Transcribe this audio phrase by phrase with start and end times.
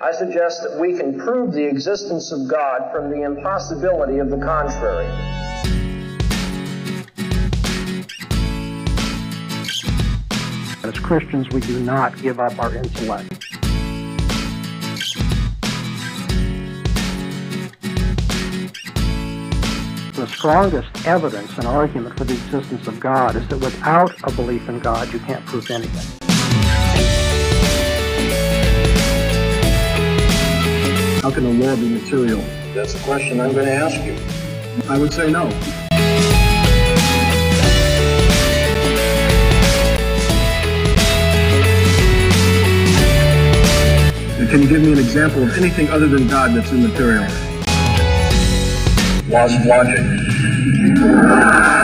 [0.00, 4.38] I suggest that we can prove the existence of God from the impossibility of the
[4.38, 5.06] contrary.
[10.84, 13.28] As Christians, we do not give up our intellect.
[20.14, 24.68] The strongest evidence and argument for the existence of God is that without a belief
[24.68, 26.27] in God, you can't prove anything.
[31.28, 32.40] How can the law be material?
[32.72, 34.16] That's the question I'm going to ask you.
[34.88, 35.50] I would say no.
[44.48, 47.24] Can you give me an example of anything other than God that's immaterial?
[49.30, 51.77] Of logic.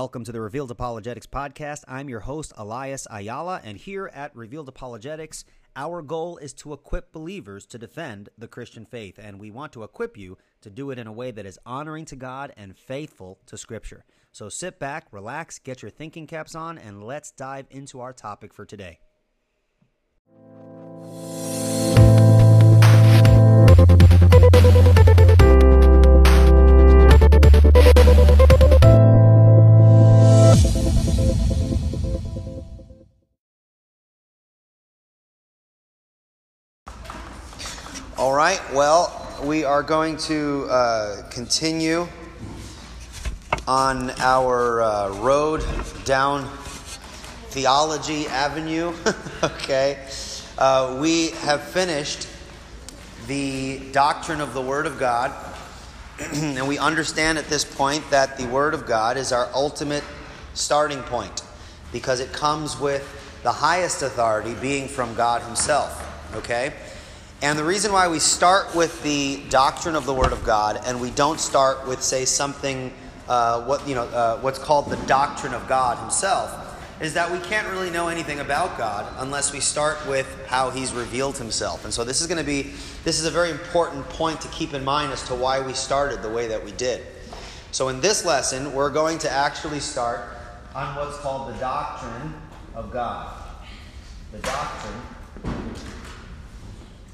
[0.00, 1.84] Welcome to the Revealed Apologetics Podcast.
[1.86, 5.44] I'm your host, Elias Ayala, and here at Revealed Apologetics,
[5.76, 9.82] our goal is to equip believers to defend the Christian faith, and we want to
[9.82, 13.40] equip you to do it in a way that is honoring to God and faithful
[13.44, 14.06] to Scripture.
[14.32, 18.54] So sit back, relax, get your thinking caps on, and let's dive into our topic
[18.54, 19.00] for today.
[38.20, 42.06] All right, well, we are going to uh, continue
[43.66, 45.64] on our uh, road
[46.04, 46.46] down
[47.48, 48.92] Theology Avenue.
[49.42, 50.06] okay,
[50.58, 52.28] uh, we have finished
[53.26, 55.32] the doctrine of the Word of God,
[56.34, 60.04] and we understand at this point that the Word of God is our ultimate
[60.52, 61.40] starting point
[61.90, 66.06] because it comes with the highest authority being from God Himself.
[66.36, 66.74] Okay?
[67.42, 71.00] And the reason why we start with the doctrine of the Word of God and
[71.00, 72.92] we don't start with, say, something,
[73.28, 76.52] uh, what you know, uh, what's called the doctrine of God Himself,
[77.00, 80.92] is that we can't really know anything about God unless we start with how He's
[80.92, 81.86] revealed Himself.
[81.86, 82.74] And so this is going to be,
[83.04, 86.20] this is a very important point to keep in mind as to why we started
[86.20, 87.06] the way that we did.
[87.72, 90.28] So in this lesson, we're going to actually start
[90.74, 92.34] on what's called the doctrine
[92.74, 93.34] of God.
[94.32, 95.00] The doctrine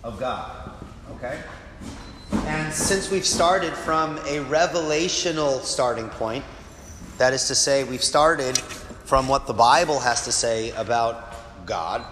[0.06, 0.70] of God.
[1.16, 1.40] Okay?
[2.46, 6.44] And since we've started from a revelational starting point,
[7.18, 12.04] that is to say, we've started from what the Bible has to say about God,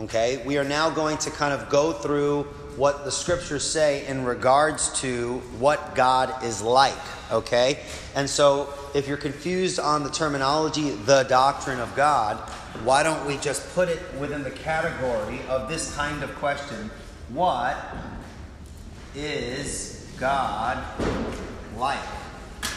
[0.00, 2.44] okay, we are now going to kind of go through
[2.76, 6.94] what the scriptures say in regards to what God is like,
[7.32, 7.80] okay?
[8.14, 12.36] And so if you're confused on the terminology, the doctrine of God,
[12.84, 16.90] why don't we just put it within the category of this kind of question
[17.32, 17.76] what
[19.14, 20.84] is God
[21.76, 21.98] like?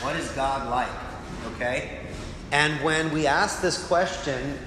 [0.02, 0.90] What is God like?
[1.54, 2.00] Okay?
[2.52, 4.58] And when we ask this question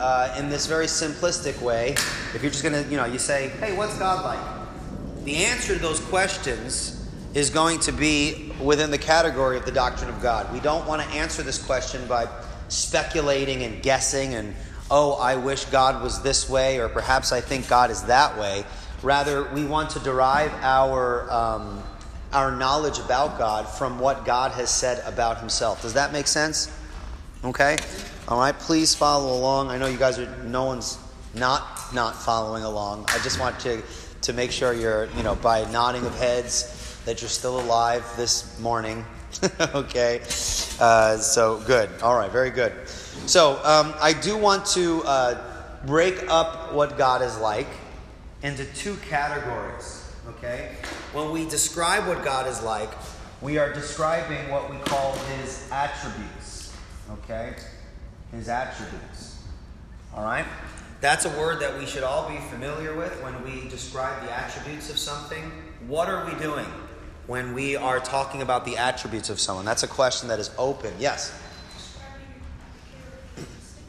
[0.00, 1.92] uh, in this very simplistic way,
[2.34, 5.24] if you're just going to, you know, you say, hey, what's God like?
[5.24, 10.10] The answer to those questions is going to be within the category of the doctrine
[10.10, 10.52] of God.
[10.52, 12.26] We don't want to answer this question by
[12.68, 14.54] speculating and guessing and,
[14.90, 18.64] oh, I wish God was this way, or perhaps I think God is that way.
[19.06, 21.80] Rather, we want to derive our, um,
[22.32, 25.80] our knowledge about God from what God has said about Himself.
[25.82, 26.76] Does that make sense?
[27.44, 27.76] Okay?
[28.26, 29.68] All right, please follow along.
[29.68, 30.98] I know you guys are, no one's
[31.34, 33.04] not not following along.
[33.06, 33.80] I just want to,
[34.22, 38.58] to make sure you're, you know, by nodding of heads, that you're still alive this
[38.58, 39.04] morning.
[39.72, 40.20] okay?
[40.80, 41.90] Uh, so, good.
[42.02, 42.72] All right, very good.
[42.88, 47.68] So, um, I do want to uh, break up what God is like
[48.42, 50.12] into two categories.
[50.28, 50.76] Okay?
[51.12, 52.90] When we describe what God is like,
[53.40, 56.74] we are describing what we call his attributes.
[57.10, 57.54] Okay?
[58.32, 59.42] His attributes.
[60.14, 60.46] All right?
[61.00, 64.90] That's a word that we should all be familiar with when we describe the attributes
[64.90, 65.52] of something.
[65.86, 66.66] What are we doing
[67.26, 69.64] when we are talking about the attributes of someone?
[69.64, 70.94] That's a question that is open.
[70.98, 71.38] Yes?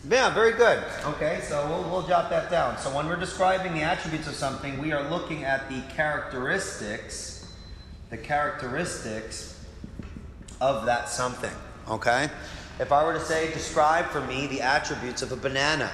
[0.10, 0.82] Yeah, very good.
[1.04, 2.78] Okay, so we'll, we'll jot that down.
[2.78, 7.52] So when we're describing the attributes of something, we are looking at the characteristics,
[8.10, 9.60] the characteristics
[10.62, 11.52] of that something.
[11.90, 12.30] Okay?
[12.80, 15.92] If I were to say, describe for me the attributes of a banana,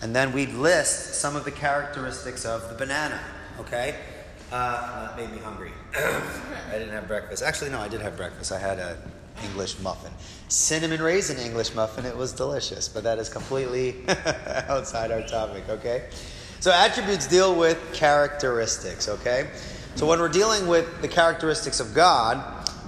[0.00, 3.18] And then we'd list some of the characteristics of the banana,
[3.58, 3.96] okay?
[4.52, 5.72] Uh, that made me hungry.
[5.96, 7.42] I didn't have breakfast.
[7.42, 8.52] Actually, no, I did have breakfast.
[8.52, 8.96] I had an
[9.44, 10.12] English muffin.
[10.48, 12.04] Cinnamon raisin English muffin.
[12.04, 13.96] It was delicious, but that is completely
[14.68, 16.08] outside our topic, okay?
[16.60, 19.50] So, attributes deal with characteristics, okay?
[19.94, 22.38] So, when we're dealing with the characteristics of God,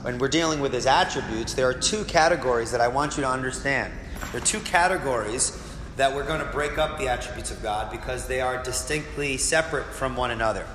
[0.03, 3.29] when we're dealing with his attributes, there are two categories that I want you to
[3.29, 3.93] understand.
[4.33, 5.57] There are two categories
[5.97, 9.85] that we're going to break up the attributes of God because they are distinctly separate
[9.87, 10.67] from one another.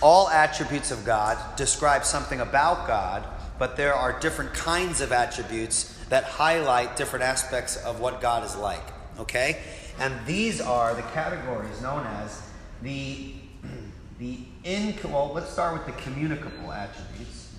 [0.00, 3.24] All attributes of God describe something about God,
[3.58, 8.56] but there are different kinds of attributes that highlight different aspects of what God is
[8.56, 8.82] like.
[9.18, 9.58] Okay?
[9.98, 12.42] And these are the categories known as
[12.82, 13.34] the
[14.18, 17.54] the in well, let's start with the communicable attributes.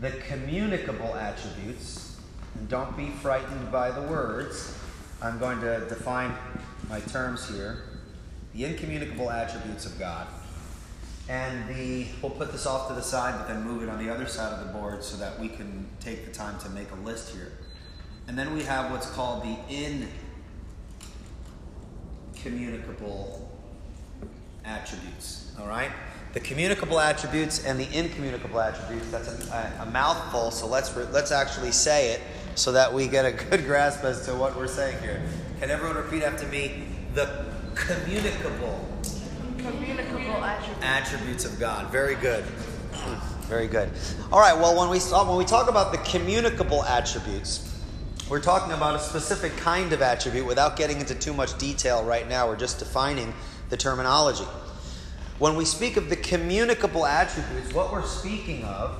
[0.00, 2.20] The communicable attributes,
[2.54, 4.78] and don't be frightened by the words.
[5.22, 6.34] I'm going to define
[6.88, 7.84] my terms here.
[8.54, 10.26] The incommunicable attributes of God.
[11.28, 14.12] And the we'll put this off to the side, but then move it on the
[14.12, 16.94] other side of the board so that we can take the time to make a
[16.96, 17.52] list here.
[18.28, 19.56] And then we have what's called the
[22.34, 23.50] incommunicable
[24.64, 25.52] attributes.
[25.58, 25.90] All right?
[26.32, 29.10] The communicable attributes and the incommunicable attributes.
[29.10, 32.20] That's a, a mouthful, so let's re- let's actually say it
[32.56, 35.22] so that we get a good grasp as to what we're saying here.
[35.60, 36.84] Can everyone repeat after me?
[37.14, 38.86] The communicable
[39.70, 40.84] communicable attributes.
[40.84, 41.90] attributes of God.
[41.90, 42.44] Very good.
[43.48, 43.90] Very good.
[44.32, 44.56] All right.
[44.56, 47.80] Well, when we when we talk about the communicable attributes,
[48.28, 50.46] we're talking about a specific kind of attribute.
[50.46, 53.32] Without getting into too much detail right now, we're just defining
[53.68, 54.46] the terminology.
[55.38, 58.98] When we speak of the communicable attributes, what we're speaking of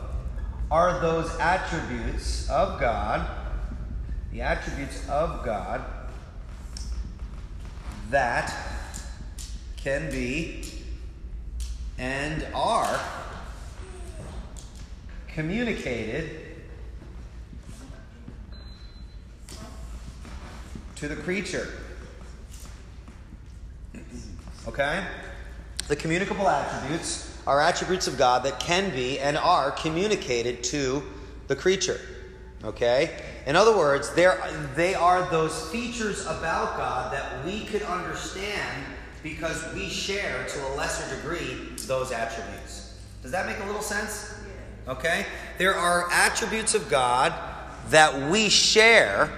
[0.70, 3.28] are those attributes of God,
[4.32, 5.82] the attributes of God
[8.10, 8.54] that
[9.86, 10.64] can be
[11.96, 12.98] and are
[15.28, 16.28] communicated
[20.96, 21.68] to the creature.
[24.66, 25.06] Okay?
[25.86, 31.04] The communicable attributes are attributes of God that can be and are communicated to
[31.46, 32.00] the creature.
[32.64, 33.22] Okay?
[33.46, 34.24] In other words, they
[34.96, 38.84] are those features about God that we could understand
[39.26, 41.58] because we share to a lesser degree
[41.88, 42.96] those attributes.
[43.22, 44.38] Does that make a little sense?
[44.86, 45.26] Okay?
[45.58, 47.34] There are attributes of God
[47.88, 49.32] that we share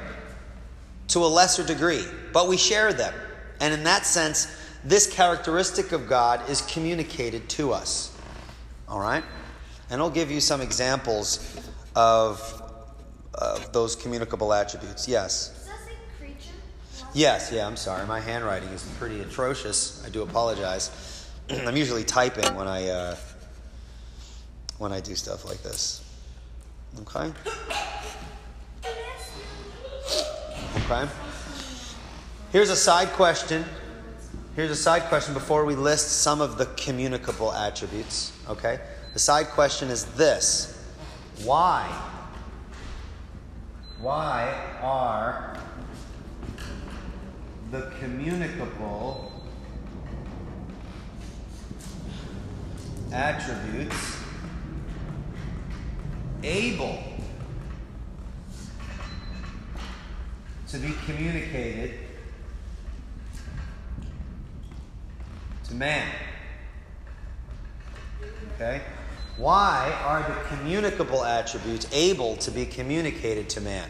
[1.08, 2.04] to a lesser degree,
[2.34, 3.14] but we share them.
[3.60, 4.54] And in that sense,
[4.84, 8.14] this characteristic of God is communicated to us.
[8.90, 9.24] All right?
[9.88, 11.58] And I'll give you some examples
[11.96, 12.62] of,
[13.32, 15.08] of those communicable attributes.
[15.08, 15.57] Yes?
[17.14, 18.06] Yes, yeah, I'm sorry.
[18.06, 20.04] My handwriting is pretty atrocious.
[20.06, 21.28] I do apologize.
[21.50, 23.16] I'm usually typing when I uh,
[24.78, 26.04] when I do stuff like this.
[27.00, 27.32] Okay.
[30.76, 31.08] Okay.
[32.52, 33.64] Here's a side question.
[34.56, 38.32] Here's a side question before we list some of the communicable attributes.
[38.48, 38.80] Okay.
[39.12, 40.82] The side question is this:
[41.44, 41.86] Why?
[44.00, 45.58] Why are
[47.70, 49.30] the communicable
[53.12, 54.16] attributes
[56.42, 57.02] able
[60.68, 61.94] to be communicated
[65.64, 66.10] to man.
[68.54, 68.82] Okay?
[69.36, 73.88] Why are the communicable attributes able to be communicated to man?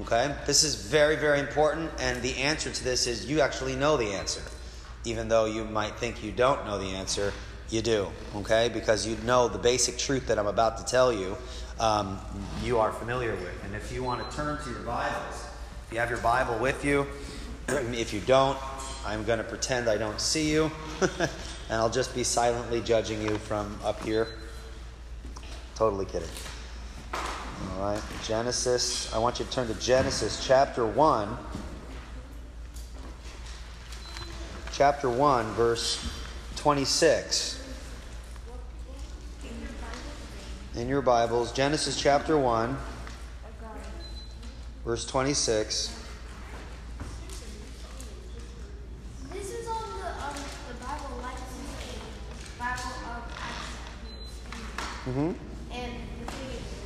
[0.00, 0.34] Okay?
[0.46, 4.12] This is very, very important, and the answer to this is you actually know the
[4.12, 4.42] answer.
[5.04, 7.32] Even though you might think you don't know the answer,
[7.68, 8.08] you do.
[8.36, 8.70] Okay?
[8.72, 11.36] Because you know the basic truth that I'm about to tell you,
[11.80, 12.18] um,
[12.62, 13.64] you are familiar with.
[13.64, 15.46] And if you want to turn to your Bibles,
[15.86, 17.06] if you have your Bible with you,
[17.68, 18.58] if you don't,
[19.04, 20.70] I'm going to pretend I don't see you,
[21.00, 21.30] and
[21.70, 24.28] I'll just be silently judging you from up here.
[25.74, 26.28] Totally kidding.
[27.70, 29.12] All right, Genesis.
[29.14, 31.36] I want you to turn to Genesis chapter 1.
[34.72, 36.04] Chapter 1, verse
[36.56, 37.62] 26.
[40.74, 42.76] In your Bibles, Genesis chapter 1,
[44.86, 45.98] verse 26.
[49.32, 50.34] This is on the, um,
[50.68, 52.00] the Bible licensing,
[52.58, 53.76] Bible of Acts.
[55.06, 55.32] Mm-hmm.
[55.72, 56.82] And the thing is,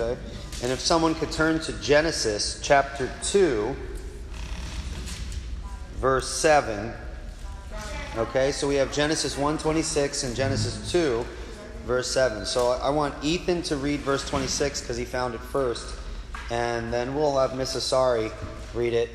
[0.00, 0.16] Okay?
[0.62, 3.74] And if someone could turn to Genesis chapter 2,
[5.96, 6.92] verse 7.
[8.18, 11.24] Okay, so we have Genesis 126 and Genesis 2,
[11.86, 12.44] verse 7.
[12.44, 15.94] So I want Ethan to read verse 26 because he found it first.
[16.50, 18.30] And then we'll have Miss Asari
[18.74, 19.08] read it.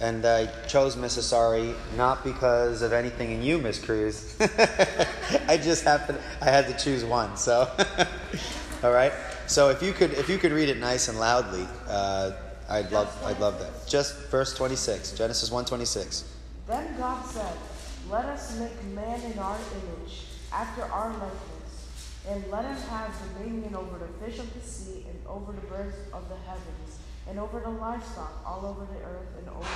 [0.00, 4.34] And I chose Miss Asari not because of anything in you, Miss Cruz.
[4.40, 7.36] I just happened, I had to choose one.
[7.36, 7.70] So,
[8.82, 9.12] all right.
[9.46, 12.32] So if you could, if you could read it nice and loudly, uh,
[12.68, 13.86] I'd love, I'd love that.
[13.86, 16.24] Just verse 26, Genesis 1:26.
[16.66, 17.56] Then God said,
[18.10, 21.86] Let us make man in our image, after our likeness,
[22.28, 25.96] and let him have dominion over the fish of the sea, and over the birds
[26.12, 26.98] of the heavens,
[27.28, 29.68] and over the livestock all over the earth, and over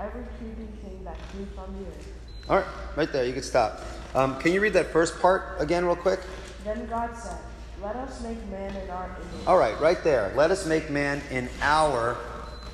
[0.00, 2.08] every creeping thing that creeps on the earth.
[2.50, 2.66] All right,
[2.96, 3.24] right there.
[3.24, 3.80] You can stop.
[4.14, 6.20] Um, can you read that first part again, real quick?
[6.64, 7.38] Then God said,
[7.84, 9.46] Let us make man in our image.
[9.46, 10.32] All right, right there.
[10.34, 12.16] Let us make man in our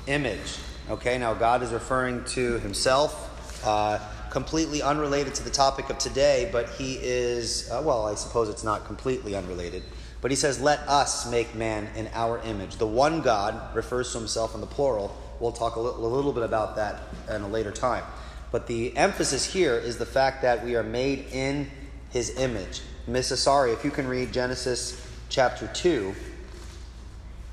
[0.07, 0.57] image.
[0.89, 3.99] Okay, now God is referring to himself, uh,
[4.29, 8.63] completely unrelated to the topic of today, but he is, uh, well, I suppose it's
[8.63, 9.83] not completely unrelated.
[10.21, 12.77] But he says, Let us make man in our image.
[12.77, 15.13] The one God refers to himself in the plural.
[15.41, 18.05] We'll talk a little, a little bit about that in a later time.
[18.49, 21.69] But the emphasis here is the fact that we are made in
[22.11, 22.81] his image.
[23.11, 26.15] Miss Asari, if you can read Genesis chapter 2,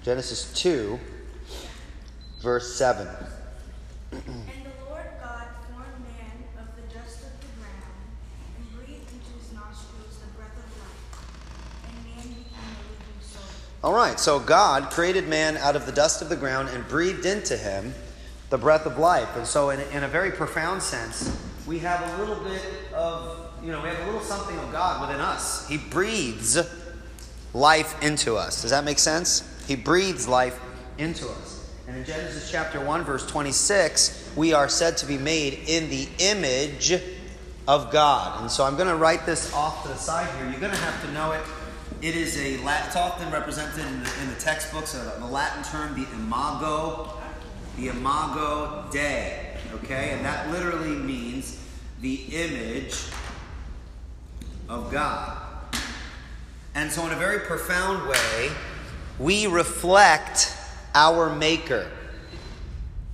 [0.05, 0.97] Genesis 2,
[2.41, 3.09] verse 7.
[4.12, 4.29] And the
[4.88, 7.83] Lord God formed man of the dust of the ground,
[8.57, 11.27] and breathed into his nostrils the breath of life,
[11.88, 13.43] and man became a living soul.
[13.83, 17.27] All right, so God created man out of the dust of the ground and breathed
[17.27, 17.95] into him
[18.50, 19.37] the breath of life.
[19.37, 21.37] And so, in, in a very profound sense,
[21.67, 22.62] we have a little bit
[22.95, 25.67] of, you know, we have a little something of God within us.
[25.69, 26.59] He breathes
[27.55, 28.62] life into us.
[28.62, 29.43] Does that make sense?
[29.67, 30.59] He breathes life
[30.99, 31.71] into us.
[31.87, 36.09] And in Genesis chapter 1, verse 26, we are said to be made in the
[36.19, 36.93] image
[37.67, 38.41] of God.
[38.41, 40.50] And so I'm going to write this off to the side here.
[40.50, 41.43] You're going to have to know it.
[42.00, 45.95] It is a, it's often represented in the, in the textbooks, uh, the Latin term,
[45.95, 47.12] the imago,
[47.77, 49.57] the imago Dei.
[49.83, 50.11] Okay?
[50.12, 51.59] And that literally means
[52.00, 52.95] the image
[54.69, 55.43] of God.
[56.75, 58.51] And so, in a very profound way,
[59.19, 60.55] we reflect
[60.95, 61.91] our Maker.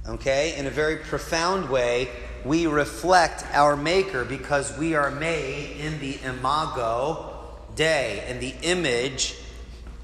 [0.06, 0.56] Okay?
[0.56, 2.08] In a very profound way,
[2.44, 7.30] we reflect our Maker because we are made in the imago
[7.74, 9.34] Dei, in the image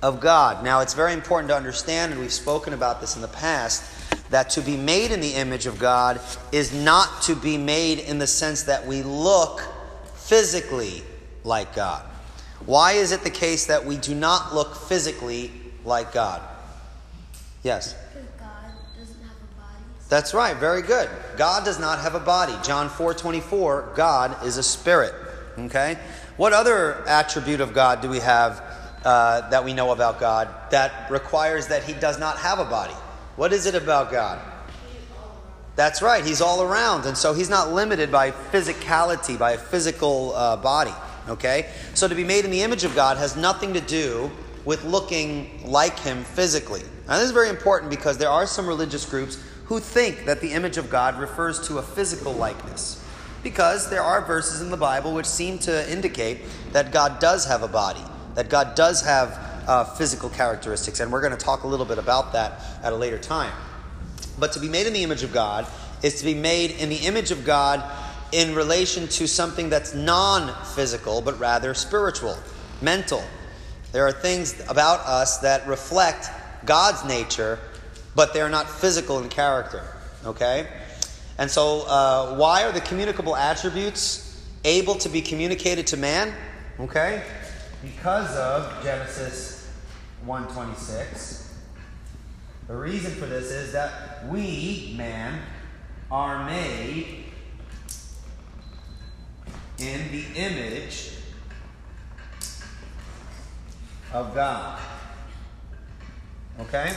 [0.03, 0.65] of God.
[0.65, 3.85] Now, it's very important to understand, and we've spoken about this in the past,
[4.31, 6.21] that to be made in the image of God
[6.53, 9.61] is not to be made in the sense that we look
[10.15, 11.03] physically
[11.45, 12.05] like God.
[12.67, 15.51] Why is it the case that we do not look physically
[15.85, 16.43] like God?
[17.63, 17.95] Yes.
[18.39, 18.51] God
[18.99, 19.85] doesn't have a body.
[20.09, 20.57] That's right.
[20.57, 21.09] Very good.
[21.37, 22.55] God does not have a body.
[22.63, 25.15] John 4:24, God is a spirit.
[25.59, 25.99] Okay?
[26.37, 28.63] What other attribute of God do we have
[29.05, 32.95] uh, that we know about God that requires that he does not have a body?
[33.37, 34.39] What is it about God?
[35.77, 36.25] That's right.
[36.25, 37.07] He's all around.
[37.07, 40.93] And so he's not limited by physicality, by a physical uh, body.
[41.29, 41.71] Okay?
[41.95, 44.31] So to be made in the image of God has nothing to do
[44.65, 46.83] with looking like him physically.
[47.09, 50.53] Now, this is very important because there are some religious groups who think that the
[50.53, 53.05] image of God refers to a physical likeness.
[53.43, 56.41] Because there are verses in the Bible which seem to indicate
[56.73, 58.03] that God does have a body,
[58.35, 61.99] that God does have uh, physical characteristics, and we're going to talk a little bit
[61.99, 63.53] about that at a later time.
[64.39, 65.67] But to be made in the image of God
[66.03, 67.83] is to be made in the image of God
[68.33, 72.37] in relation to something that's non physical, but rather spiritual,
[72.81, 73.23] mental.
[73.93, 76.31] There are things about us that reflect
[76.65, 77.59] God's nature,
[78.15, 79.83] but they're not physical in character.
[80.25, 80.69] Okay?
[81.39, 86.35] And so, uh, why are the communicable attributes able to be communicated to man?
[86.79, 87.23] Okay?
[87.83, 89.73] Because of Genesis
[90.25, 91.55] 126.
[92.69, 95.41] The reason for this is that we, man,
[96.11, 97.25] are made
[99.81, 101.11] in the image
[104.13, 104.79] of God.
[106.61, 106.93] Okay?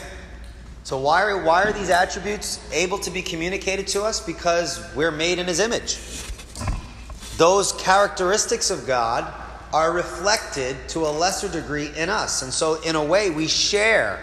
[0.83, 4.19] So why are, why are these attributes able to be communicated to us?
[4.19, 5.97] Because we're made in his image.
[7.37, 9.31] Those characteristics of God
[9.71, 12.41] are reflected to a lesser degree in us.
[12.41, 14.19] And so in a way we share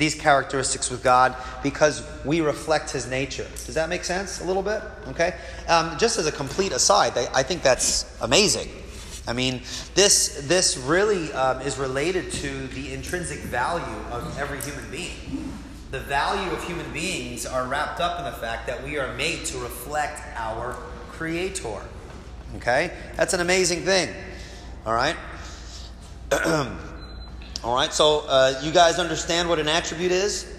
[0.00, 3.46] these characteristics with God because we reflect His nature.
[3.66, 4.82] Does that make sense a little bit?
[5.08, 5.34] Okay?
[5.68, 8.68] Um, just as a complete aside, I, I think that's amazing.
[9.28, 9.60] I mean,
[9.94, 15.52] this, this really um, is related to the intrinsic value of every human being.
[15.90, 19.44] The value of human beings are wrapped up in the fact that we are made
[19.46, 20.76] to reflect our
[21.12, 21.82] Creator.
[22.56, 22.90] Okay?
[23.16, 24.14] That's an amazing thing.
[24.86, 25.16] All right?
[27.62, 30.50] All right, so uh, you guys understand what an attribute is?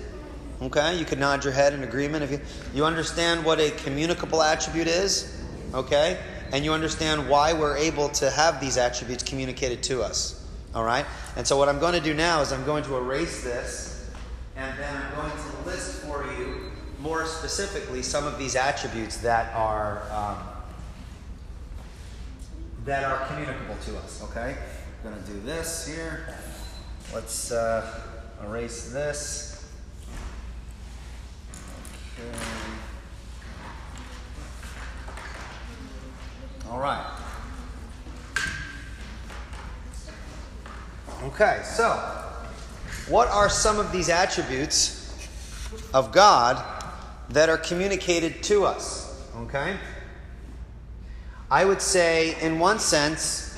[0.62, 2.40] Okay, you could nod your head in agreement if you
[2.76, 5.44] you understand what a communicable attribute is.
[5.74, 6.20] Okay,
[6.52, 10.48] and you understand why we're able to have these attributes communicated to us.
[10.76, 13.44] All right, and so what I'm going to do now is I'm going to erase
[13.44, 14.12] this,
[14.56, 19.52] and then I'm going to list for you more specifically some of these attributes that
[19.56, 20.38] are um,
[22.86, 24.22] that are communicable to us.
[24.30, 24.56] Okay,
[25.04, 26.36] I'm going to do this here.
[27.14, 27.86] Let's uh,
[28.46, 29.68] erase this.
[32.18, 32.38] Okay.
[36.70, 37.06] All right.
[41.24, 41.90] Okay, so
[43.10, 45.14] what are some of these attributes
[45.94, 46.64] of God
[47.30, 49.22] that are communicated to us?
[49.36, 49.76] Okay?
[51.50, 53.51] I would say, in one sense,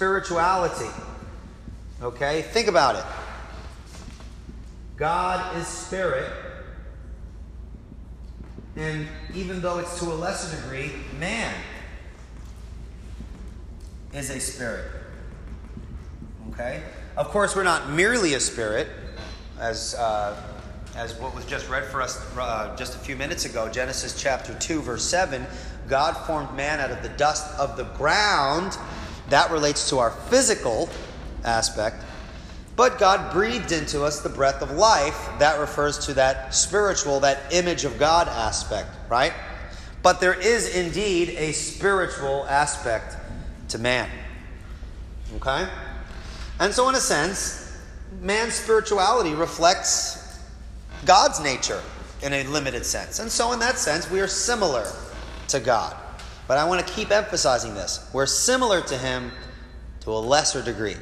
[0.00, 0.88] spirituality.
[2.00, 2.40] Okay?
[2.40, 3.04] Think about it.
[4.96, 6.32] God is spirit,
[8.76, 11.54] and even though it's to a lesser degree, man
[14.14, 14.86] is a spirit.
[16.48, 16.82] Okay?
[17.18, 18.88] Of course, we're not merely a spirit,
[19.58, 20.34] as, uh,
[20.96, 24.54] as what was just read for us uh, just a few minutes ago, Genesis chapter
[24.54, 25.46] 2, verse 7.
[25.88, 28.78] God formed man out of the dust of the ground.
[29.30, 30.88] That relates to our physical
[31.44, 32.04] aspect.
[32.76, 35.28] But God breathed into us the breath of life.
[35.38, 39.32] That refers to that spiritual, that image of God aspect, right?
[40.02, 43.16] But there is indeed a spiritual aspect
[43.68, 44.08] to man.
[45.36, 45.68] Okay?
[46.58, 47.78] And so, in a sense,
[48.20, 50.40] man's spirituality reflects
[51.04, 51.82] God's nature
[52.22, 53.18] in a limited sense.
[53.18, 54.86] And so, in that sense, we are similar
[55.48, 55.96] to God.
[56.50, 58.10] But I want to keep emphasizing this.
[58.12, 59.30] We're similar to Him
[60.00, 60.96] to a lesser degree.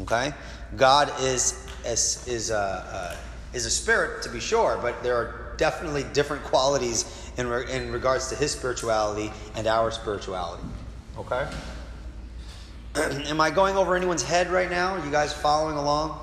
[0.00, 0.34] Okay?
[0.76, 3.16] God is, is, is, a, uh,
[3.54, 7.06] is a spirit, to be sure, but there are definitely different qualities
[7.38, 10.62] in, re- in regards to his spirituality and our spirituality.
[11.16, 11.48] Okay?
[13.30, 14.96] Am I going over anyone's head right now?
[14.96, 16.20] Are you guys following along?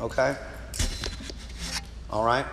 [0.00, 0.34] Okay?
[2.08, 2.46] All right.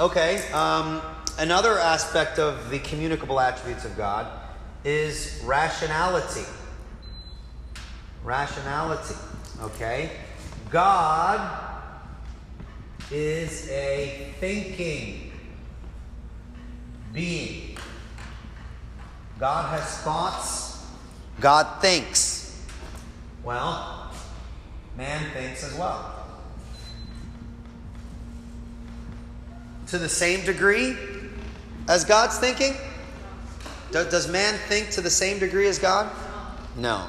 [0.00, 0.50] Okay.
[0.50, 1.00] Um,
[1.38, 4.26] another aspect of the communicable attributes of God
[4.84, 6.46] is rationality.
[8.24, 9.14] Rationality.
[9.60, 10.10] Okay?
[10.70, 11.64] God
[13.10, 15.32] is a thinking
[17.12, 17.78] being.
[19.38, 20.84] God has thoughts.
[21.40, 22.64] God thinks.
[23.44, 24.10] Well,
[24.96, 26.12] man thinks as well.
[29.88, 30.96] To the same degree
[31.88, 32.74] as God's thinking?
[33.92, 36.10] Does man think to the same degree as God?
[36.76, 37.06] No.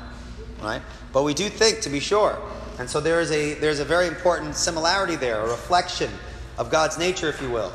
[0.62, 0.82] Right?
[1.12, 2.38] But we do think, to be sure.
[2.80, 6.12] And so there is a, there's a very important similarity there, a reflection
[6.58, 7.74] of God's nature, if you will.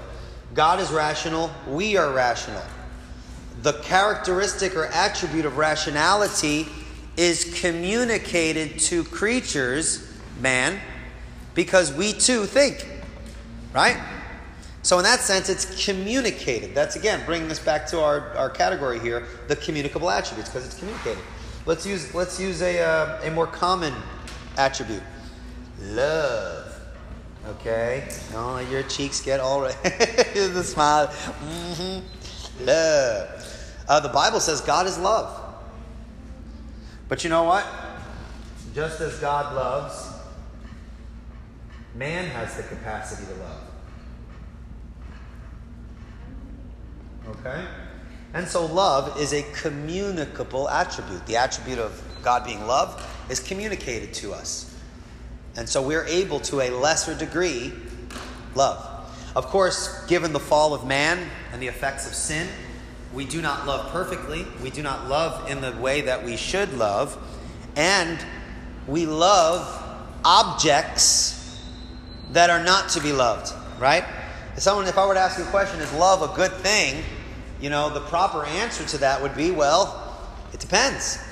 [0.54, 2.62] God is rational, we are rational.
[3.62, 6.66] The characteristic or attribute of rationality
[7.16, 10.80] is communicated to creatures, man,
[11.54, 12.86] because we too think.
[13.72, 13.96] Right?
[14.82, 16.74] So, in that sense, it's communicated.
[16.74, 20.78] That's again bringing us back to our, our category here the communicable attributes, because it's
[20.78, 21.22] communicated.
[21.64, 23.94] Let's use, let's use a, uh, a more common
[24.58, 25.02] attribute
[25.80, 26.74] love.
[27.46, 28.08] Okay?
[28.34, 29.76] Oh, your cheeks get all red.
[29.82, 31.08] the smile.
[31.08, 32.64] Mm-hmm.
[32.64, 33.72] Love.
[33.88, 35.38] Uh, the Bible says God is love.
[37.08, 37.66] But you know what?
[38.74, 40.10] Just as God loves,
[41.94, 43.71] man has the capacity to love.
[47.40, 47.64] Okay?
[48.34, 51.26] And so love is a communicable attribute.
[51.26, 54.74] The attribute of God being love is communicated to us.
[55.56, 57.72] And so we're able to a lesser degree
[58.54, 58.88] love.
[59.36, 62.48] Of course, given the fall of man and the effects of sin,
[63.12, 64.46] we do not love perfectly.
[64.62, 67.18] We do not love in the way that we should love.
[67.76, 68.18] And
[68.86, 69.80] we love
[70.24, 71.60] objects
[72.32, 74.04] that are not to be loved, right?
[74.56, 77.02] If someone, if I were to ask you a question, is love a good thing?
[77.62, 80.18] You know, the proper answer to that would be, well,
[80.52, 81.22] it depends.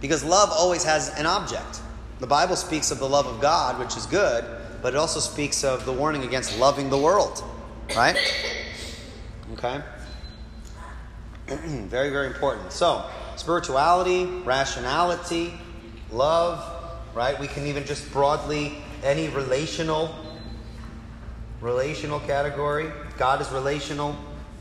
[0.00, 1.82] Because love always has an object.
[2.20, 4.46] The Bible speaks of the love of God, which is good,
[4.80, 7.44] but it also speaks of the warning against loving the world.
[7.94, 8.16] Right?
[9.52, 9.82] Okay?
[11.48, 12.72] very, very important.
[12.72, 13.04] So,
[13.36, 15.52] spirituality, rationality,
[16.10, 16.64] love,
[17.14, 17.38] right?
[17.38, 20.14] We can even just broadly any relational
[21.60, 22.90] relational category.
[23.18, 24.16] God is relational.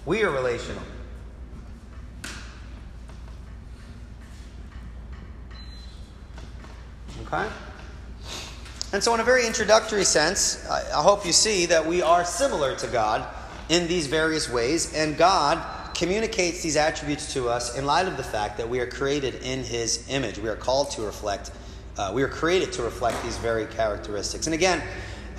[0.06, 0.84] We are relational.
[7.34, 7.50] Okay?
[8.94, 12.76] And so, in a very introductory sense, I, hope you see that we are similar
[12.76, 13.28] to God
[13.70, 18.24] in these various ways, and God communicates these attributes to us in light of the
[18.24, 20.38] fact that we are created in His image.
[20.38, 21.50] We are called to reflect,
[21.98, 24.46] uh, we are created to reflect these very characteristics.
[24.46, 24.84] And again,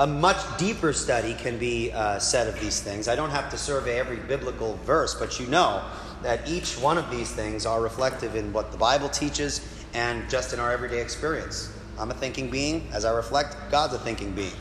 [0.01, 3.07] a much deeper study can be uh, said of these things.
[3.07, 5.85] I don't have to survey every biblical verse, but you know
[6.25, 10.53] that each one of these things are reflective in what the Bible teaches and just
[10.53, 11.74] in our everyday experience.
[11.99, 12.89] I'm a thinking being.
[12.93, 14.53] As I reflect, God's a thinking being.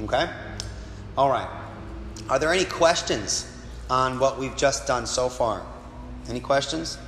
[0.00, 0.30] Okay?
[1.16, 1.48] All right.
[2.28, 3.50] Are there any questions
[3.90, 5.64] on what we've just done so far?
[6.28, 6.98] Any questions?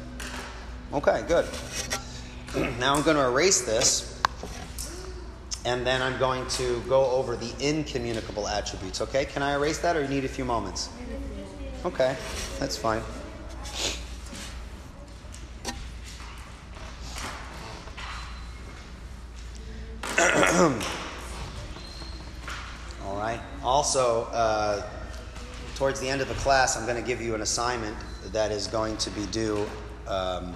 [0.92, 1.46] Okay, good.
[2.80, 4.20] now I'm going to erase this
[5.64, 9.00] and then I'm going to go over the incommunicable attributes.
[9.02, 10.88] Okay, can I erase that or you need a few moments?
[11.84, 12.16] Okay,
[12.58, 13.02] that's fine.
[23.02, 23.40] All right.
[23.64, 24.86] Also, uh,
[25.74, 27.96] towards the end of the class, I'm going to give you an assignment
[28.26, 29.66] that is going to be due
[30.06, 30.52] um,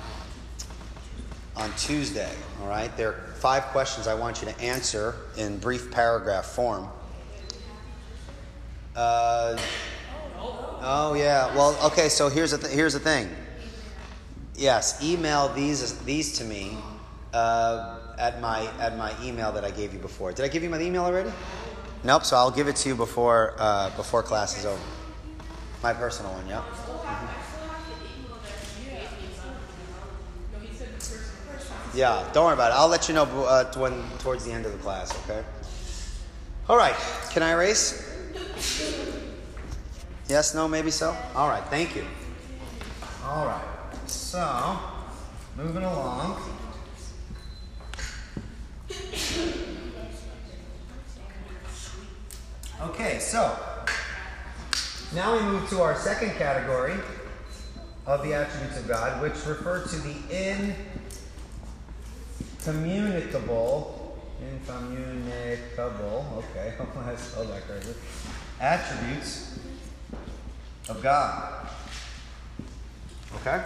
[1.56, 2.30] on Tuesday.
[2.60, 2.94] All right.
[2.98, 6.86] There are five questions I want you to answer in brief paragraph form.
[8.94, 9.58] Uh,
[10.82, 11.46] oh yeah.
[11.56, 12.10] Well, okay.
[12.10, 13.30] So here's the th- here's the thing.
[14.54, 16.76] Yes, email these these to me
[17.32, 20.32] uh, at my at my email that I gave you before.
[20.32, 21.32] Did I give you my email already?
[22.02, 22.24] Nope.
[22.24, 24.80] So I'll give it to you before uh, before class is over.
[25.82, 26.46] My personal one.
[26.46, 26.62] Yeah.
[31.94, 32.74] Yeah, don't worry about it.
[32.74, 35.16] I'll let you know uh, when towards the end of the class.
[35.24, 35.44] Okay.
[36.68, 36.96] All right.
[37.30, 38.10] Can I erase?
[40.28, 40.54] Yes.
[40.54, 40.66] No.
[40.66, 41.16] Maybe so.
[41.36, 41.62] All right.
[41.66, 42.04] Thank you.
[43.24, 43.64] All right.
[44.06, 44.78] So,
[45.56, 46.63] moving along.
[52.80, 53.18] Okay.
[53.18, 53.58] So
[55.14, 56.94] now we move to our second category
[58.06, 60.74] of the attributes of God, which refer to the in
[62.64, 66.74] communicable, incommunicable, okay,
[67.06, 67.94] I spelled that correctly,
[68.60, 69.58] attributes
[70.88, 71.68] of God.
[73.36, 73.64] Okay?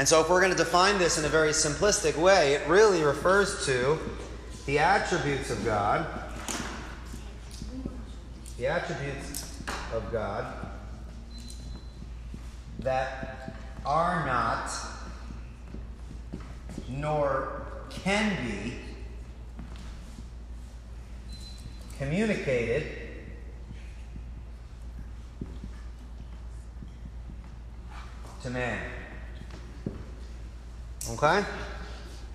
[0.00, 3.02] And so, if we're going to define this in a very simplistic way, it really
[3.02, 3.98] refers to
[4.64, 6.06] the attributes of God,
[8.56, 9.60] the attributes
[9.92, 10.54] of God
[12.78, 13.52] that
[13.84, 14.70] are not
[16.88, 18.76] nor can be
[21.98, 22.86] communicated
[28.42, 28.80] to man.
[31.10, 31.44] Okay?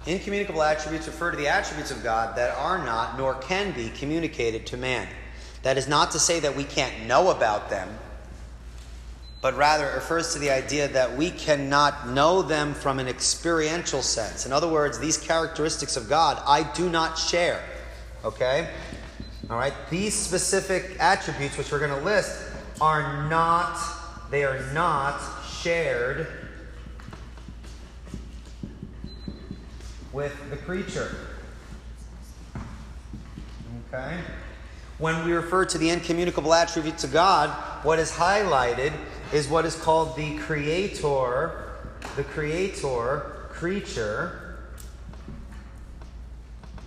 [0.06, 4.66] Incommunicable attributes refer to the attributes of God that are not nor can be communicated
[4.68, 5.08] to man.
[5.64, 7.90] That is not to say that we can't know about them
[9.46, 14.02] but rather it refers to the idea that we cannot know them from an experiential
[14.02, 14.48] sense.
[14.48, 17.64] In other words, these characteristics of God I do not share.
[18.24, 18.68] Okay?
[19.48, 19.72] All right?
[19.92, 22.42] These specific attributes which we're going to list
[22.82, 23.80] are not
[24.32, 25.22] they are not
[25.62, 26.26] shared
[30.16, 31.14] with the creature.
[33.94, 34.18] Okay?
[34.98, 37.50] When we refer to the incommunicable attributes of God,
[37.84, 38.94] what is highlighted
[39.34, 41.74] is what is called the creator,
[42.16, 44.58] the creator creature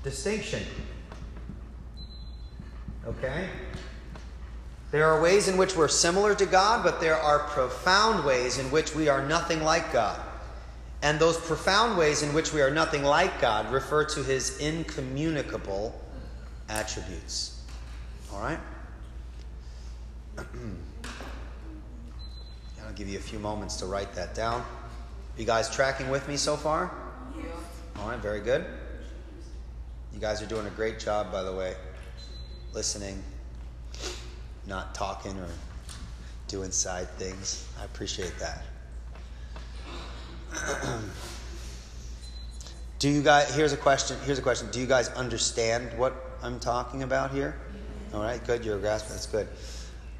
[0.02, 0.62] distinction.
[3.06, 3.46] Okay?
[4.90, 8.70] There are ways in which we're similar to God, but there are profound ways in
[8.70, 10.18] which we are nothing like God.
[11.02, 15.98] And those profound ways in which we are nothing like God refer to his incommunicable
[16.68, 17.62] attributes.
[18.32, 18.58] All right?
[22.84, 24.64] I'll give you a few moments to write that down.
[25.36, 26.92] You guys tracking with me so far?
[27.36, 27.44] Yeah.
[28.00, 28.64] All right, very good.
[30.12, 31.76] You guys are doing a great job, by the way.
[32.72, 33.22] Listening,
[34.66, 35.48] not talking or
[36.48, 37.68] doing side things.
[37.80, 38.64] I appreciate that.
[42.98, 43.54] Do you guys?
[43.54, 44.16] Here's a question.
[44.24, 44.68] Here's a question.
[44.70, 47.56] Do you guys understand what I'm talking about here?
[48.12, 48.64] All right, good.
[48.64, 49.12] You're grasping.
[49.12, 49.48] That's good.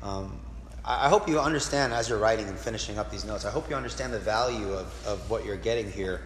[0.03, 0.39] Um,
[0.85, 3.45] I hope you understand as you're writing and finishing up these notes.
[3.45, 6.23] I hope you understand the value of, of what you're getting here.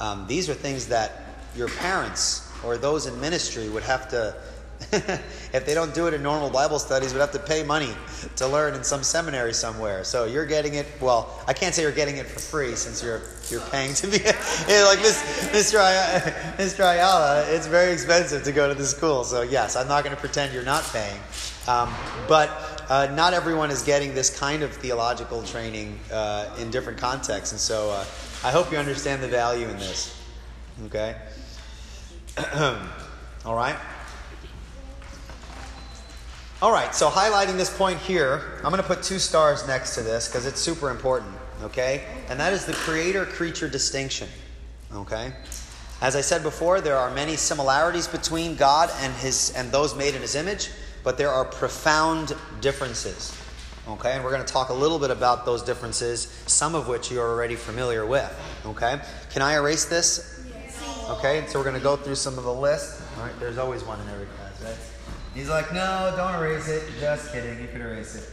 [0.00, 1.22] Um, these are things that
[1.56, 4.34] your parents or those in ministry would have to,
[5.52, 7.94] if they don't do it in normal Bible studies, we'd have to pay money
[8.36, 10.04] to learn in some seminary somewhere.
[10.04, 10.86] So you're getting it.
[11.00, 14.18] Well, I can't say you're getting it for free since you're you're paying to be
[14.18, 15.78] like this, Mr.
[16.56, 16.80] Mr.
[16.80, 17.44] Ayala.
[17.48, 19.24] It's very expensive to go to the school.
[19.24, 21.20] So yes, I'm not going to pretend you're not paying.
[21.68, 21.94] Um,
[22.26, 22.50] but
[22.88, 27.60] uh, not everyone is getting this kind of theological training uh, in different contexts, and
[27.60, 28.04] so uh,
[28.44, 30.18] I hope you understand the value in this.
[30.86, 31.16] Okay.
[33.44, 33.76] All right.
[36.62, 40.02] All right, so highlighting this point here, I'm going to put two stars next to
[40.02, 42.04] this because it's super important, okay?
[42.28, 44.28] And that is the creator creature distinction,
[44.94, 45.32] okay?
[46.00, 50.14] As I said before, there are many similarities between God and his and those made
[50.14, 50.70] in his image,
[51.02, 53.36] but there are profound differences.
[53.88, 54.12] Okay?
[54.12, 57.28] And we're going to talk a little bit about those differences, some of which you're
[57.28, 58.32] already familiar with.
[58.66, 59.00] Okay?
[59.32, 60.46] Can I erase this?
[61.08, 63.02] Okay, so we're going to go through some of the list.
[63.18, 64.76] All right, there's always one in every class, right?
[65.34, 66.82] He's like, no, don't erase it.
[67.00, 68.30] Just kidding, you could erase it.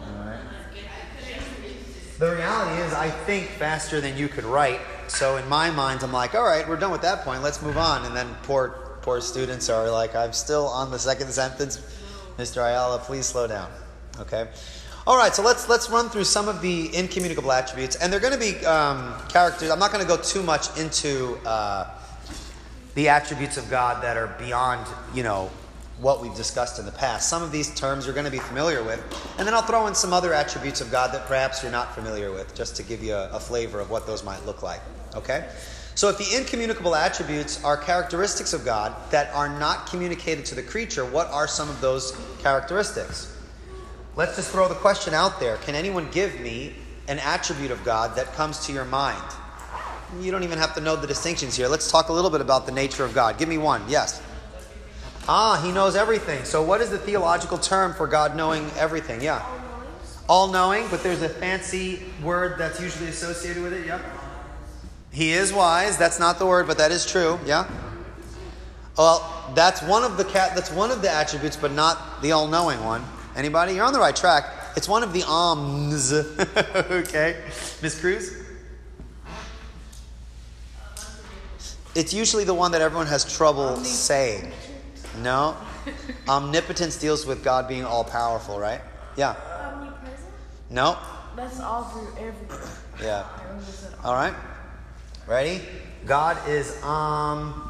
[0.00, 0.40] All right.
[2.18, 4.80] The reality is, I think faster than you could write.
[5.08, 7.42] So in my mind, I'm like, all right, we're done with that point.
[7.42, 8.06] Let's move on.
[8.06, 11.78] And then poor, poor students are like, I'm still on the second sentence.
[12.38, 12.58] Mr.
[12.58, 13.70] Ayala, please slow down.
[14.20, 14.48] Okay.
[15.06, 18.32] All right, so let's let's run through some of the incommunicable attributes, and they're going
[18.32, 19.70] to be um, characters.
[19.70, 21.88] I'm not going to go too much into uh,
[22.94, 25.48] the attributes of God that are beyond, you know,
[25.98, 27.28] what we've discussed in the past.
[27.28, 29.00] Some of these terms you're going to be familiar with,
[29.38, 32.32] and then I'll throw in some other attributes of God that perhaps you're not familiar
[32.32, 34.80] with, just to give you a, a flavor of what those might look like.
[35.14, 35.48] Okay?
[35.94, 40.62] So, if the incommunicable attributes are characteristics of God that are not communicated to the
[40.62, 43.34] creature, what are some of those characteristics?
[44.14, 45.56] Let's just throw the question out there.
[45.58, 46.74] Can anyone give me
[47.08, 49.22] an attribute of God that comes to your mind?
[50.20, 51.66] You don't even have to know the distinctions here.
[51.66, 53.38] Let's talk a little bit about the nature of God.
[53.38, 53.82] Give me one.
[53.88, 54.22] Yes.
[55.28, 56.44] Ah, he knows everything.
[56.44, 59.20] So, what is the theological term for God knowing everything?
[59.20, 59.44] Yeah.
[60.28, 63.86] All knowing, but there's a fancy word that's usually associated with it.
[63.86, 64.00] Yeah.
[65.10, 65.96] He is wise.
[65.96, 67.38] That's not the word, but that is true.
[67.44, 67.68] Yeah.
[68.96, 70.54] Well, that's one of the cat.
[70.54, 73.04] That's one of the attributes, but not the all-knowing one.
[73.34, 73.74] Anybody?
[73.74, 74.44] You're on the right track.
[74.76, 76.12] It's one of the omns.
[76.90, 77.36] okay,
[77.82, 78.42] Miss Cruz.
[81.94, 84.52] It's usually the one that everyone has trouble saying.
[85.16, 85.56] No,
[86.28, 88.80] omnipotence deals with God being all-powerful, right?
[89.16, 89.34] Yeah.
[89.72, 90.28] Omnipresent?
[90.70, 90.98] No.
[91.36, 92.58] That's all through everything.
[93.00, 93.24] Yeah.
[94.04, 94.34] All right.
[95.26, 95.62] Ready?
[96.04, 97.62] God is omniscient.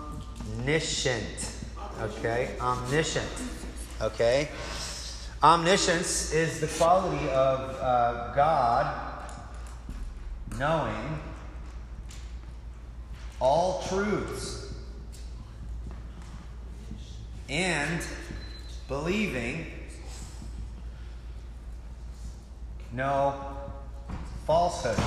[2.01, 2.55] Okay?
[2.61, 3.31] Omniscient.
[4.01, 4.49] Okay?
[5.43, 8.95] Omniscience is the quality of uh, God
[10.59, 11.21] knowing
[13.41, 14.66] all truths
[17.49, 18.03] and
[18.89, 19.67] believing
[22.93, 23.35] no
[24.47, 25.01] falsehoods.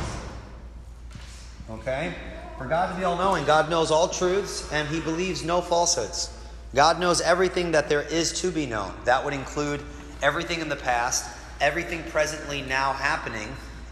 [1.69, 2.13] Okay?
[2.57, 6.35] For God to be all knowing, God knows all truths and He believes no falsehoods.
[6.75, 8.93] God knows everything that there is to be known.
[9.05, 9.81] That would include
[10.21, 11.25] everything in the past,
[11.61, 13.47] everything presently now happening,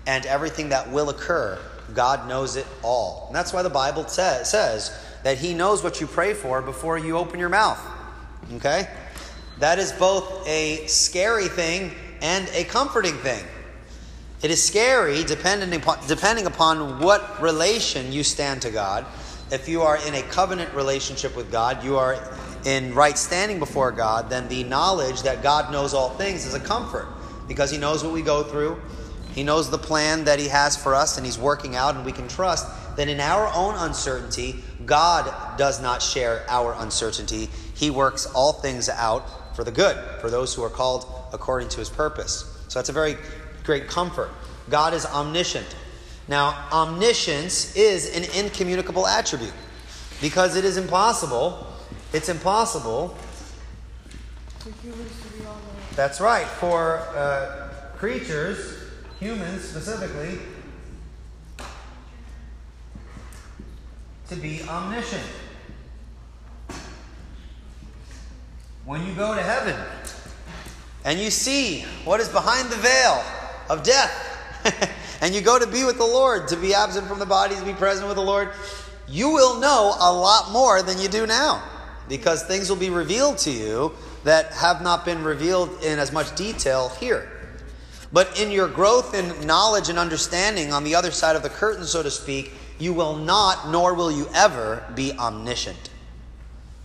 [0.06, 1.60] and everything that will occur.
[1.94, 3.26] God knows it all.
[3.28, 6.98] And that's why the Bible sa- says that He knows what you pray for before
[6.98, 7.80] you open your mouth.
[8.56, 8.88] Okay?
[9.60, 13.44] That is both a scary thing and a comforting thing.
[14.42, 19.06] It is scary depending upon, depending upon what relation you stand to God.
[19.52, 22.18] If you are in a covenant relationship with God, you are
[22.66, 26.60] in right standing before God, then the knowledge that God knows all things is a
[26.60, 27.08] comfort
[27.48, 28.80] because He knows what we go through.
[29.34, 32.12] He knows the plan that He has for us and He's working out, and we
[32.12, 34.56] can trust that in our own uncertainty,
[34.86, 37.50] God does not share our uncertainty.
[37.78, 41.78] He works all things out for the good, for those who are called according to
[41.78, 42.60] His purpose.
[42.68, 43.18] So that's a very
[43.64, 44.32] great comfort.
[44.70, 45.76] God is omniscient.
[46.28, 49.54] Now, omniscience is an incommunicable attribute
[50.20, 51.68] because it is impossible.
[52.14, 53.16] It's impossible.
[55.96, 56.48] That's right.
[56.48, 58.80] For uh, creatures,
[59.20, 60.40] humans specifically,
[64.30, 65.24] to be omniscient.
[68.88, 69.76] When you go to heaven
[71.04, 73.22] and you see what is behind the veil
[73.70, 74.90] of death,
[75.22, 77.66] and you go to be with the Lord, to be absent from the body, to
[77.66, 78.48] be present with the Lord,
[79.06, 81.62] you will know a lot more than you do now
[82.08, 83.92] because things will be revealed to you
[84.24, 87.30] that have not been revealed in as much detail here.
[88.14, 91.84] But in your growth in knowledge and understanding on the other side of the curtain,
[91.84, 95.87] so to speak, you will not, nor will you ever, be omniscient.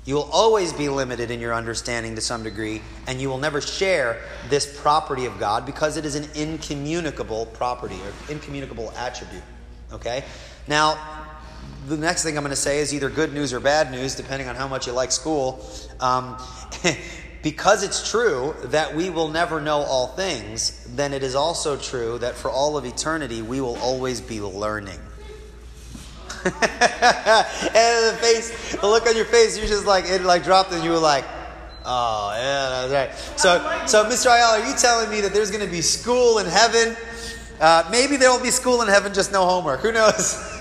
[0.05, 3.61] You will always be limited in your understanding to some degree, and you will never
[3.61, 9.45] share this property of God because it is an incommunicable property or incommunicable attribute.
[9.93, 10.25] Okay?
[10.67, 10.99] Now,
[11.87, 14.49] the next thing I'm going to say is either good news or bad news, depending
[14.49, 15.65] on how much you like school.
[16.01, 16.37] Um,
[17.43, 22.19] because it's true that we will never know all things, then it is also true
[22.19, 24.99] that for all of eternity we will always be learning.
[26.45, 30.83] and the face, the look on your face, you just like it like dropped, and
[30.83, 31.25] you were like,
[31.85, 34.27] "Oh yeah, that's right." So, so Mr.
[34.27, 36.97] Ayala, are you telling me that there's going to be school in heaven?
[37.61, 39.81] Uh, maybe there will be school in heaven, just no homework.
[39.81, 40.59] Who knows?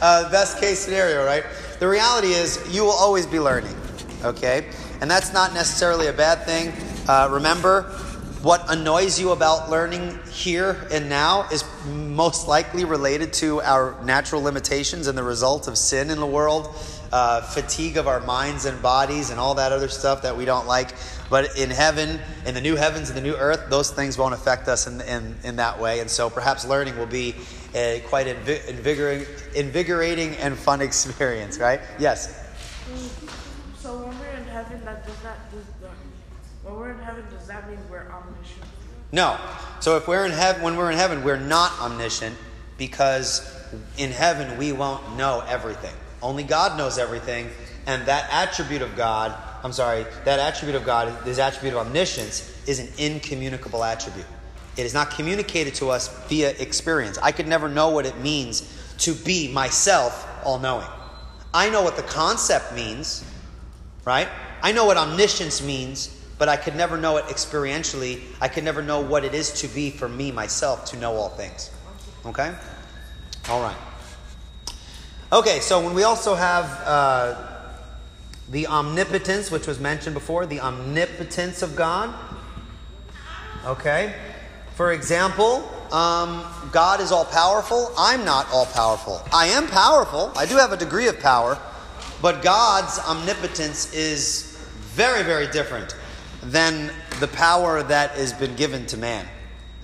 [0.00, 1.44] uh, best case scenario, right?
[1.78, 3.76] The reality is, you will always be learning.
[4.24, 4.66] Okay,
[5.00, 6.72] and that's not necessarily a bad thing.
[7.08, 7.94] Uh, remember,
[8.42, 14.40] what annoys you about learning here and now is most likely related to our natural
[14.42, 16.72] limitations and the result of sin in the world,
[17.10, 20.68] uh, fatigue of our minds and bodies, and all that other stuff that we don't
[20.68, 20.90] like.
[21.28, 24.68] But in heaven, in the new heavens and the new earth, those things won't affect
[24.68, 25.98] us in, in, in that way.
[25.98, 27.34] And so perhaps learning will be
[27.74, 31.80] a quite invigorating, invigorating and fun experience, right?
[31.98, 32.46] Yes?
[33.78, 35.50] So when we're in heaven, that does not.
[35.50, 35.64] Does,
[36.62, 38.07] when we're in heaven, does that mean we're?
[39.12, 39.38] No.
[39.80, 42.36] So if we're in heaven, when we're in heaven, we're not omniscient
[42.76, 43.54] because
[43.96, 45.94] in heaven we won't know everything.
[46.22, 47.48] Only God knows everything,
[47.86, 52.52] and that attribute of God, I'm sorry, that attribute of God, this attribute of omniscience,
[52.66, 54.26] is an incommunicable attribute.
[54.76, 57.18] It is not communicated to us via experience.
[57.18, 60.86] I could never know what it means to be myself all knowing.
[61.54, 63.24] I know what the concept means,
[64.04, 64.28] right?
[64.62, 68.22] I know what omniscience means, but I could never know it experientially.
[68.40, 71.28] I could never know what it is to be for me, myself, to know all
[71.30, 71.70] things.
[72.24, 72.54] Okay?
[73.48, 73.76] All right.
[75.32, 77.34] Okay, so when we also have uh,
[78.50, 82.14] the omnipotence, which was mentioned before, the omnipotence of God.
[83.66, 84.14] Okay?
[84.74, 87.92] For example, um, God is all powerful.
[87.98, 89.20] I'm not all powerful.
[89.32, 90.32] I am powerful.
[90.36, 91.58] I do have a degree of power,
[92.22, 94.56] but God's omnipotence is
[94.94, 95.96] very, very different
[96.42, 99.26] than the power that has been given to man.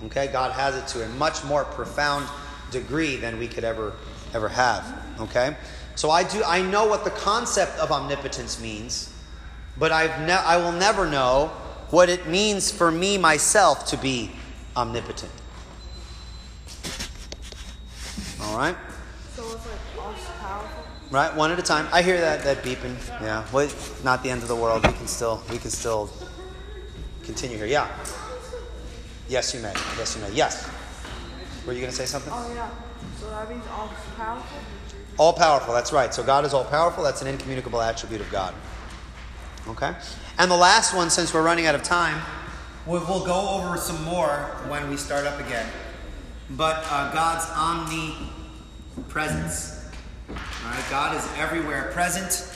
[0.05, 2.27] Okay, God has it to a much more profound
[2.71, 3.93] degree than we could ever
[4.33, 5.01] ever have.
[5.19, 5.55] Okay,
[5.95, 9.13] so I do I know what the concept of omnipotence means,
[9.77, 11.51] but I've ne- I will never know
[11.89, 14.31] what it means for me myself to be
[14.75, 15.31] omnipotent.
[18.41, 18.75] All right.
[19.33, 20.83] So it's like all powerful.
[21.11, 21.87] Right, one at a time.
[21.93, 22.95] I hear that that beeping.
[23.21, 23.69] Yeah, well,
[24.03, 24.85] not the end of the world.
[24.85, 26.09] We can still we can still
[27.25, 27.65] continue here.
[27.65, 27.89] Yeah.
[29.27, 29.73] Yes, you may.
[29.97, 30.31] Yes, you may.
[30.33, 30.65] Yes.
[31.65, 32.31] Were you going to say something?
[32.33, 32.69] Oh yeah.
[33.19, 34.57] So that means all powerful.
[35.17, 35.73] All powerful.
[35.73, 36.13] That's right.
[36.13, 37.03] So God is all powerful.
[37.03, 38.53] That's an incommunicable attribute of God.
[39.67, 39.95] Okay.
[40.37, 42.21] And the last one, since we're running out of time,
[42.85, 44.27] we'll, go over some more
[44.67, 45.65] when we start up again.
[46.51, 49.89] But uh, God's omnipresence.
[50.29, 50.85] All right.
[50.91, 52.51] God is everywhere present.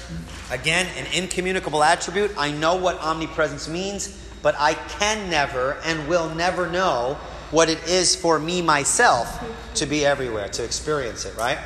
[0.52, 2.32] Again, an incommunicable attribute.
[2.38, 7.18] I know what omnipresence means but I can never and will never know
[7.52, 9.44] what it is for me myself
[9.76, 11.58] to be everywhere, to experience it, right?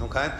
[0.00, 0.32] Okay?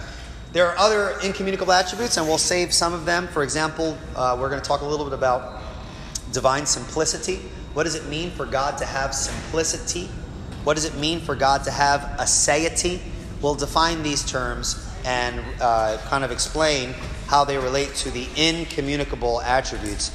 [0.53, 3.29] There are other incommunicable attributes, and we'll save some of them.
[3.29, 5.63] For example, uh, we're going to talk a little bit about
[6.33, 7.37] divine simplicity.
[7.75, 10.07] What does it mean for God to have simplicity?
[10.65, 13.01] What does it mean for God to have aseity?
[13.41, 16.95] We'll define these terms and uh, kind of explain
[17.29, 20.11] how they relate to the incommunicable attributes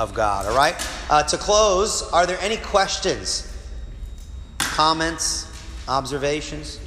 [0.00, 0.46] of God.
[0.46, 0.74] All right?
[1.10, 3.46] Uh, to close, are there any questions,
[4.58, 5.46] comments,
[5.88, 6.80] observations?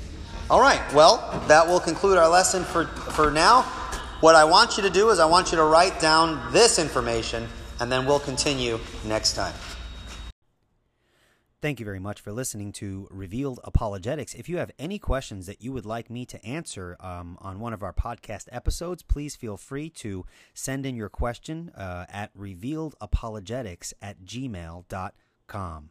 [0.50, 3.62] All right, well, that will conclude our lesson for, for now.
[4.20, 7.48] What I want you to do is I want you to write down this information,
[7.80, 9.54] and then we'll continue next time.
[11.64, 14.34] Thank you very much for listening to Revealed Apologetics.
[14.34, 17.72] If you have any questions that you would like me to answer um, on one
[17.72, 23.94] of our podcast episodes, please feel free to send in your question uh, at revealedapologetics
[24.02, 25.90] at gmail.com.